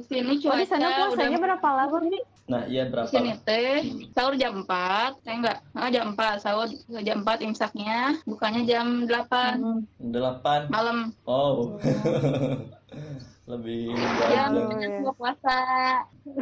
Di 0.00 0.08
sini 0.08 0.32
Oh, 0.40 0.56
di 0.56 0.64
sana 0.64 0.86
cuaca 0.86 1.02
puasanya 1.06 1.28
udah 1.30 1.42
berapa 1.42 1.68
lama 1.70 1.98
nih? 2.02 2.22
Nah, 2.46 2.62
iya 2.66 2.82
di 2.82 2.90
berapa? 2.90 3.06
sini 3.06 3.30
teh 3.38 3.84
sahur 4.10 4.34
jam 4.34 4.64
4 4.64 5.22
eh 5.22 5.34
enggak 5.36 5.56
ah, 5.70 5.88
jam 5.88 6.06
4 6.10 6.40
sahur 6.40 6.66
jam 6.98 7.20
4 7.20 7.44
imsaknya 7.44 7.98
bukannya 8.24 8.62
jam 8.64 9.04
8 9.04 9.60
Hmm. 9.60 9.80
Delapan. 10.00 10.60
malam 10.66 10.98
Oh. 11.22 11.76
Lebih 13.46 13.90
ya 13.90 14.46
banyak. 14.46 14.46
Aduh, 14.46 14.62
makanya 14.64 14.88
ya. 14.88 15.00
mau 15.02 15.14
puasa 15.14 15.56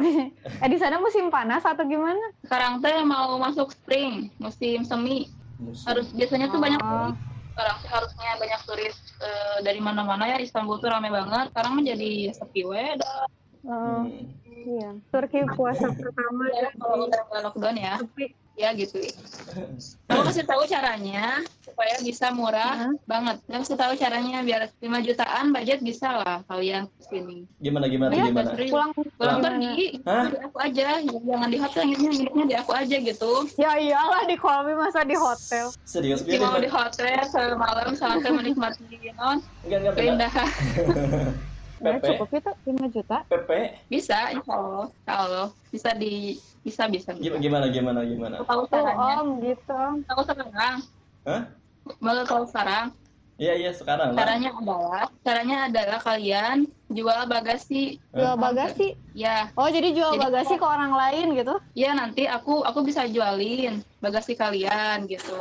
eh 0.63 0.67
di 0.67 0.77
sana 0.77 0.97
musim 0.97 1.27
panas 1.27 1.61
atau 1.63 1.81
gimana? 1.83 2.21
sekarang 2.39 2.79
teh 2.79 3.01
mau 3.03 3.37
masuk 3.37 3.69
spring 3.69 4.29
musim 4.37 4.81
semi 4.81 5.25
Musuh. 5.57 5.89
harus 5.89 6.07
biasanya 6.09 6.47
tuh 6.47 6.57
banyak 6.57 6.79
Oh. 6.79 7.09
turis 7.09 7.17
sekarang 7.51 7.75
sih 7.77 7.89
harusnya 7.91 8.29
banyak 8.39 8.61
turis 8.63 8.95
eh, 9.19 9.57
dari 9.59 9.77
mana-mana 9.77 10.23
ya 10.25 10.37
Istanbul 10.37 10.77
tuh 10.77 10.87
rame 10.87 11.09
banget 11.09 11.49
sekarang 11.49 11.73
menjadi 11.75 12.09
sepi 12.31 12.61
we 12.63 12.85
Oh, 13.61 14.07
Hmm. 14.07 14.23
iya. 14.45 14.89
Turki 15.09 15.43
puasa 15.51 15.87
pertama 15.89 16.47
Ya, 16.49 16.71
kalau 16.73 17.05
udah 17.05 17.21
nggak 17.21 17.41
lockdown 17.43 17.75
ya 17.75 17.93
sepi. 17.97 18.25
ya 18.53 18.71
gitu 18.71 18.99
aku 20.05 20.21
kasih 20.25 20.43
tahu 20.43 20.63
caranya 20.65 21.39
supaya 21.61 21.95
bisa 21.97 22.27
murah 22.29 22.75
Hah? 22.77 22.93
banget 23.05 23.39
aku 23.41 23.55
kasih 23.63 23.77
tahu 23.77 23.93
caranya 23.95 24.37
biar 24.41 24.67
5 24.75 24.99
jutaan 25.01 25.45
budget 25.49 25.79
bisa 25.79 26.11
lah 26.13 26.43
kalian 26.45 26.83
ke 26.89 27.01
sini 27.05 27.47
Gimana 27.57 27.87
gimana 27.87 28.11
Iya, 28.11 28.27
gimana? 28.27 28.51
Pulang 28.51 28.91
pulang 29.15 29.39
gimana? 29.39 29.39
pergi 29.41 29.71
di 29.95 30.37
aku 30.41 30.57
aja 30.57 30.87
jangan 30.99 31.47
di 31.47 31.57
hotel 31.57 31.81
nginepnya 31.85 32.11
nginepnya 32.11 32.45
di 32.45 32.55
aku 32.57 32.71
aja 32.73 32.95
gitu 32.99 33.31
Ya 33.55 33.71
iyalah 33.75 34.23
di 34.23 34.35
Kolbi 34.35 34.73
masa 34.73 34.99
di 35.01 35.15
hotel. 35.15 35.65
Serius 35.81 36.19
Di 36.21 36.35
mau 36.35 36.55
di 36.55 36.67
hotel 36.67 37.15
semalam 37.25 37.91
sampai 37.93 38.27
menikmati 38.29 38.83
non 39.15 39.39
Enggak 39.63 39.77
enggak 39.79 39.93
benar. 39.93 39.95
keindahan 39.95 40.47
Ya 41.79 41.95
PP 41.95 42.03
cukup 42.13 42.29
itu 42.33 42.51
5 42.67 42.91
juta. 42.91 43.17
PP 43.25 43.49
bisa 43.87 44.17
insya 44.29 44.53
Allah 44.53 44.85
insya 44.91 45.13
Allah 45.15 45.47
bisa 45.69 45.89
di 45.93 46.35
bisa 46.59 46.83
bisa, 46.85 47.09
bisa. 47.15 47.39
gimana 47.39 47.65
gimana 47.67 48.03
gimana? 48.03 48.35
Aku 48.39 48.45
tahu 48.45 48.63
Tuh 48.67 48.83
caranya 48.83 49.15
om 49.17 49.29
gitu. 49.39 49.79
aku 50.05 50.21
sekarang 50.23 50.75
Hah? 51.23 51.41
mau 51.97 52.23
tahu 52.23 52.43
sekarang 52.45 52.91
Iya 53.39 53.55
iya 53.55 53.71
sekarang 53.71 54.11
lah. 54.11 54.19
caranya 54.19 54.51
adalah 54.51 55.03
caranya 55.23 55.57
adalah 55.65 55.99
kalian 56.03 56.57
jual 56.89 57.19
bagasi 57.25 57.95
Jual 58.11 58.35
bagasi. 58.35 58.99
ya 59.15 59.47
Oh 59.55 59.71
jadi 59.71 59.95
jual 59.95 60.11
Jadi- 60.11 60.23
bagasi 60.27 60.53
ke 60.59 60.65
orang 60.65 60.91
lain 60.91 61.31
gitu? 61.33 61.55
ya 61.71 61.95
nanti 61.95 62.27
aku 62.27 62.59
aku 62.61 62.83
bisa 62.83 63.07
jualin 63.07 63.79
bagasi 63.97 64.35
kalian 64.35 65.07
gitu 65.07 65.39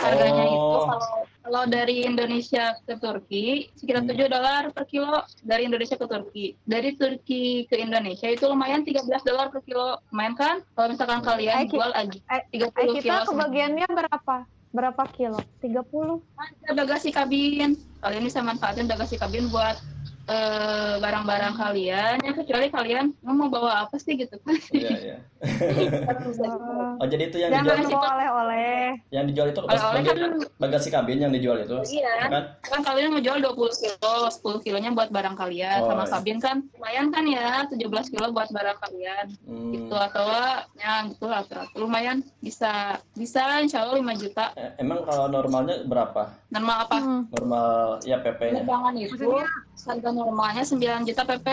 harganya 0.00 0.44
Oh. 0.46 0.54
itu 0.54 0.78
kalau 0.86 1.10
kalau 1.46 1.62
dari 1.64 2.02
Indonesia 2.02 2.74
ke 2.82 2.98
Turki 2.98 3.46
sekitar 3.72 4.02
Hmm. 4.02 4.10
7 4.10 4.26
dolar 4.28 4.62
per 4.68 4.82
kilo 4.84 5.14
dari 5.40 5.62
Indonesia 5.62 5.94
ke 5.94 6.02
Turki 6.04 6.58
dari 6.64 6.90
Turki 6.92 7.42
ke 7.64 7.78
Indonesia 7.78 8.26
itu 8.26 8.42
lumayan 8.44 8.82
13 8.82 8.98
dolar 9.22 9.46
per 9.48 9.62
kilo 9.62 10.02
lumayan 10.10 10.34
kan 10.34 10.56
kalau 10.74 10.90
misalkan 10.90 11.22
kalian 11.22 11.54
Eh, 11.56 11.64
ki- 11.64 11.72
jual 11.72 11.90
aja 11.92 12.18
Eh, 12.28 12.42
30 12.50 12.66
eh, 12.66 12.70
kilo 12.74 12.92
kita 12.98 13.14
kebagiannya 13.24 13.86
berapa? 13.88 14.36
Berapa 14.68 15.02
kilo? 15.08 15.38
30? 15.62 16.18
ada 16.36 16.72
bagasi 16.76 17.08
kabin 17.08 17.78
kalian 17.96 18.22
bisa 18.22 18.42
manfaatin 18.42 18.84
bagasi 18.84 19.14
kabin 19.14 19.46
buat 19.46 19.78
eh, 20.26 20.94
barang-barang 20.96 21.54
kalian 21.54 22.16
ya 22.18 22.32
kecuali 22.34 22.66
kalian 22.68 23.06
mau 23.22 23.46
bawa 23.46 23.84
apa 23.84 23.96
sih 23.96 24.14
gitu 24.14 24.34
kan 24.40 24.58
Iya 24.70 24.90
iya. 24.96 25.16
Oh, 26.96 27.04
jadi 27.04 27.28
itu 27.28 27.36
yang 27.38 27.52
dijual 27.54 27.76
bawa 27.92 28.08
oleh-oleh. 28.16 28.96
yang 29.10 29.24
dijual 29.26 29.48
itu 29.48 29.60
Oleh-oleh 29.60 30.00
bagasi, 30.00 30.16
kan 30.16 30.30
bagasi 30.56 30.88
kabin 30.88 31.18
yang 31.20 31.30
dijual 31.30 31.58
itu. 31.58 31.76
Iya. 31.92 32.14
Kan? 32.26 32.42
kan 32.58 32.80
kalian 32.82 33.12
ngejual 33.12 33.38
20 33.44 33.52
kilo 33.76 34.14
10 34.26 34.64
kilonya 34.64 34.90
buat 34.90 35.10
barang 35.10 35.36
kalian 35.36 35.78
Oh, 35.78 35.88
sama 35.88 36.02
iya. 36.02 36.12
kabin 36.12 36.38
kan 36.38 36.56
lumayan 36.72 37.06
kan 37.10 37.24
ya 37.24 37.48
17 37.68 37.84
kilo 38.08 38.26
buat 38.30 38.48
barang 38.48 38.78
kalian 38.80 39.26
Hmm. 39.46 39.70
gitu 39.70 39.94
atau 39.94 40.26
ya 40.74 41.04
gitu 41.06 41.24
lah 41.24 41.40
atau- 41.42 41.68
lumayan 41.76 42.24
bisa 42.40 42.72
bisa 43.12 43.60
insya 43.60 43.84
Allah 43.84 43.96
5 43.96 44.16
juta 44.16 44.50
Eh, 44.54 44.72
Emang 44.78 45.04
kalau 45.04 45.28
normalnya 45.28 45.84
berapa? 45.84 46.32
normal 46.48 46.76
apa 46.80 46.96
Hmm. 46.96 47.22
Normal 47.30 47.68
ya 48.02 48.16
PP-nya. 48.18 48.64
itu 48.96 49.12
Maksudnya? 49.12 49.46
Harga 49.84 50.10
normalnya 50.14 50.64
9 50.64 51.04
juta 51.04 51.22
PP 51.28 51.46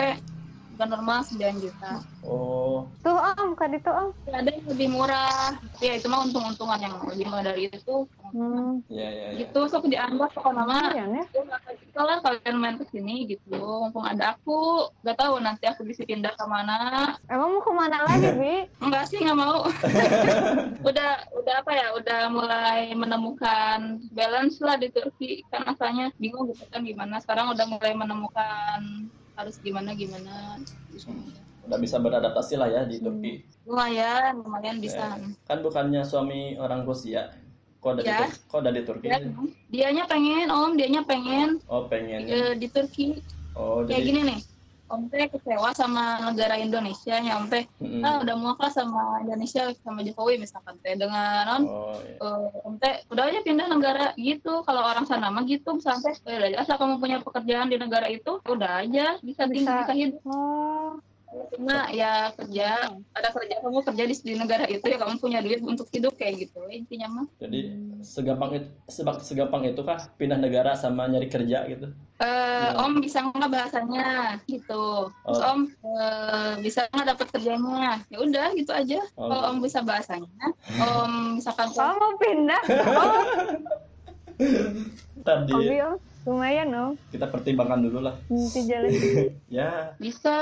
harga 0.74 0.90
normal 0.90 1.22
9 1.22 1.62
juta 1.62 2.02
Oh, 2.24 2.88
Tuh 3.04 3.20
om, 3.20 3.52
kan 3.52 3.68
itu 3.68 3.84
om. 3.92 4.08
Ya, 4.24 4.40
ada 4.40 4.48
yang 4.48 4.64
lebih 4.64 4.88
murah. 4.96 5.52
Ya 5.76 6.00
itu 6.00 6.08
mah 6.08 6.24
untung-untungan 6.24 6.80
yang 6.80 6.96
lebih 7.04 7.28
murah 7.28 7.44
dari 7.52 7.68
itu. 7.68 8.08
Hmm. 8.32 8.80
iya 8.88 9.08
iya 9.12 9.26
iya. 9.36 9.38
gitu 9.44 9.68
sok 9.70 9.86
dianggap 9.86 10.32
pokok 10.34 10.56
nama 10.56 10.90
Lumayan 10.90 11.20
ya. 11.20 11.24
kalau 11.92 12.18
kalian 12.24 12.56
main 12.56 12.76
ke 12.80 12.88
sini 12.88 13.28
gitu. 13.28 13.60
Mumpung 13.60 14.08
ada 14.08 14.34
aku 14.34 14.88
gak 15.04 15.20
tahu 15.20 15.36
nanti 15.38 15.68
aku 15.68 15.84
bisa 15.84 16.02
pindah 16.08 16.32
ke 16.32 16.44
mana 16.48 17.12
Emang 17.28 17.54
mau 17.54 17.62
ke 17.62 17.72
mana 17.76 18.00
lagi, 18.08 18.28
Bi? 18.34 18.56
enggak 18.80 19.04
sih 19.06 19.20
nggak 19.20 19.38
mau. 19.38 19.68
Udah 20.88 21.10
udah 21.36 21.54
apa 21.60 21.72
ya? 21.76 21.86
Udah 21.92 22.20
mulai 22.32 22.88
menemukan 22.96 24.00
balance 24.16 24.64
lah 24.64 24.80
di 24.80 24.88
Turki. 24.88 25.44
Kan 25.52 25.68
asalnya 25.68 26.08
bingung 26.16 26.48
gitu 26.50 26.64
kan 26.72 26.80
gimana. 26.82 27.20
Sekarang 27.20 27.52
udah 27.52 27.68
mulai 27.68 27.92
menemukan 27.92 29.12
harus 29.34 29.56
gimana 29.60 29.92
gimana 29.92 30.58
Udah 31.64 31.78
bisa 31.80 31.96
beradaptasi 31.96 32.54
lah 32.54 32.68
ya 32.68 32.82
di 32.84 33.00
Turki. 33.00 33.40
lumayan 33.64 34.36
lumayan 34.38 34.76
bisa 34.78 35.16
Kan 35.44 35.58
bukannya 35.60 36.04
suami 36.04 36.54
orang 36.54 36.84
Rusia. 36.84 37.32
Kok 37.80 37.90
ada 37.90 38.02
di, 38.02 38.08
Ya. 38.10 38.28
Kok 38.46 38.58
ada 38.60 38.70
di 38.70 38.82
Turki? 38.82 39.08
ya, 39.08 39.16
dianya 39.68 40.04
pengen 40.04 40.48
om 40.48 40.72
dianya 40.74 41.00
pengen 41.02 41.60
Oh, 41.66 41.84
pengennya. 41.84 42.28
eh, 42.28 42.52
di 42.54 42.68
Turki 42.68 43.20
Oh, 43.52 43.80
kayak 43.80 43.96
jadi 43.96 44.06
gini 44.06 44.20
nih 44.26 44.40
om 44.84 45.08
teh 45.08 45.26
kecewa 45.26 45.72
sama 45.72 46.20
negara 46.20 46.60
Indonesia 46.60 47.16
ya 47.16 47.40
om 47.40 47.48
teh. 47.48 47.64
Ah 48.04 48.20
udah 48.20 48.34
muak 48.36 48.60
lah 48.60 48.68
sama 48.68 49.24
Indonesia 49.24 49.72
sama 49.80 50.04
Jokowi 50.04 50.36
misalkan 50.36 50.76
teh. 50.84 50.94
Dengan 50.94 51.44
non 51.48 51.62
Oh, 51.64 51.96
iya. 52.04 52.20
eh, 52.20 52.66
om 52.68 52.74
teh 52.76 52.94
udah 53.08 53.24
aja 53.26 53.40
pindah 53.40 53.66
negara 53.66 54.06
gitu. 54.14 54.60
Kalau 54.62 54.82
orang 54.84 55.08
sana 55.08 55.32
mah 55.32 55.42
gitu 55.48 55.80
sampai. 55.80 56.12
Ya 56.28 56.36
udah 56.36 56.48
asal 56.60 56.76
kamu 56.76 57.00
punya 57.00 57.18
pekerjaan 57.24 57.72
di 57.72 57.80
negara 57.80 58.06
itu 58.06 58.38
udah 58.44 58.84
aja 58.84 59.16
bisa 59.24 59.48
tinggal 59.48 59.82
Bisa. 59.82 59.88
bisa 59.88 59.94
hidup. 59.96 60.20
Oh, 60.28 61.00
cuma 61.50 61.86
ya 61.88 62.30
kerja 62.32 62.66
ada 63.10 63.28
kerja 63.28 63.54
kamu 63.58 63.82
kerja 63.82 64.04
di, 64.04 64.14
di 64.16 64.34
negara 64.34 64.64
itu 64.64 64.82
ya 64.82 64.96
kamu 64.96 65.18
punya 65.18 65.38
duit 65.38 65.60
untuk 65.60 65.86
hidup 65.88 66.14
kayak 66.14 66.46
gitu 66.46 66.62
intinya 66.68 67.08
mah 67.10 67.26
Jadi 67.36 67.60
segampang 68.00 68.50
itu 68.54 68.68
sebab 68.86 69.18
segampang 69.18 69.62
itu 69.64 69.80
kah 69.80 69.98
pindah 70.14 70.36
negara 70.36 70.74
sama 70.74 71.06
nyari 71.06 71.26
kerja 71.26 71.66
gitu? 71.66 71.90
Eh, 72.16 72.42
Ya. 72.64 72.78
om 72.78 72.96
bisa 72.96 73.18
nggak 73.20 73.50
bahasanya 73.50 74.06
gitu 74.46 75.10
terus 75.10 75.38
Oh. 75.38 75.50
om 75.52 75.60
eh, 75.66 76.52
bisa 76.58 76.86
nggak 76.88 77.08
dapat 77.08 77.26
kerjanya 77.30 77.98
ya 78.06 78.16
udah 78.16 78.48
gitu 78.54 78.70
aja 78.70 79.00
Oh. 79.14 79.26
kalau 79.26 79.42
om 79.48 79.58
bisa 79.58 79.78
bahasanya 79.80 80.30
om 80.80 81.12
misalkan 81.34 81.68
oh 81.76 81.94
mau 81.94 82.14
pindah? 82.16 82.62
Oh, 84.34 85.22
Tadi. 85.22 85.54
Lumayan 86.24 86.68
om. 86.72 86.90
kita 87.06 87.28
pertimbangkan 87.28 87.78
dulu 87.80 88.02
lah. 88.02 88.16
Nanti 88.26 88.64
jalan. 88.64 88.90
Ya, 89.52 89.94
bisa 89.94 90.34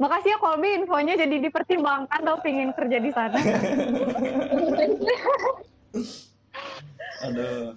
Makasih 0.00 0.32
ya 0.32 0.38
Kolbi 0.40 0.80
infonya 0.80 1.12
jadi 1.12 1.36
dipertimbangkan 1.44 2.20
tau 2.24 2.40
pingin 2.40 2.72
kerja 2.72 2.96
di 2.96 3.12
sana. 3.12 3.36
aduh. 7.20 7.76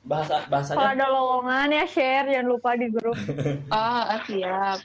Bahasa 0.00 0.40
Kalau 0.40 0.48
bahasanya 0.48 0.88
ada 0.96 1.06
lowongan 1.12 1.68
ya 1.76 1.84
share 1.84 2.32
jangan 2.32 2.48
lupa 2.48 2.72
di 2.80 2.88
grup. 2.88 3.12
ah 3.76 4.16
ah, 4.16 4.20
siap 4.24 4.80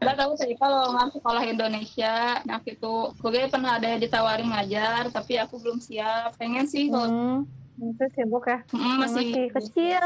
Nggak 0.00 0.16
tahu 0.16 0.32
sih 0.42 0.56
kalau 0.56 0.96
nggak 0.96 1.12
sekolah 1.12 1.44
Indonesia, 1.44 2.40
nah 2.48 2.58
itu 2.64 3.12
gue 3.20 3.42
pernah 3.52 3.76
ada 3.76 3.84
yang 3.84 4.00
ditawarin 4.00 4.48
ngajar, 4.48 5.12
tapi 5.12 5.36
aku 5.36 5.60
belum 5.60 5.76
siap. 5.78 6.40
Pengen 6.40 6.64
sih 6.66 6.88
kalau 6.88 7.06
Hmm. 7.12 7.44
Itu 7.80 8.04
sibuk 8.12 8.44
ya. 8.44 8.60
Mm, 8.76 8.96
masih, 9.00 9.24
Masih 9.24 9.44
kecil. 9.56 10.04